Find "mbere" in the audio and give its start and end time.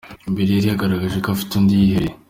0.31-0.49